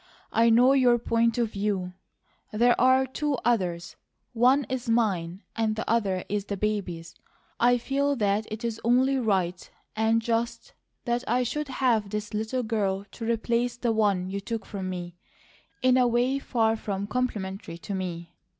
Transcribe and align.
I 0.33 0.49
know 0.49 0.73
YOUR 0.73 0.97
point 0.97 1.37
of 1.37 1.51
view; 1.51 1.93
there 2.51 2.73
are 2.81 3.05
two 3.05 3.35
others, 3.45 3.97
one 4.33 4.63
is 4.67 4.89
mine, 4.89 5.43
and 5.55 5.75
the 5.75 5.87
other 5.87 6.25
is 6.27 6.45
the 6.45 6.57
baby's. 6.57 7.13
I 7.59 7.77
feel 7.77 8.15
that 8.15 8.47
it 8.51 8.65
is 8.65 8.81
only 8.83 9.19
right 9.19 9.69
and 9.95 10.19
just 10.19 10.73
that 11.05 11.23
I 11.29 11.43
should 11.43 11.67
have 11.67 12.09
this 12.09 12.33
little 12.33 12.63
girl 12.63 13.05
to 13.11 13.29
replace 13.31 13.77
the 13.77 13.91
one 13.91 14.27
you 14.31 14.39
took 14.39 14.65
from 14.65 14.89
me, 14.89 15.17
in 15.83 15.97
a 15.97 16.07
way 16.07 16.39
far 16.39 16.75
from 16.75 17.05
complimentary 17.05 17.77
to 17.77 17.93
me. 17.93 18.33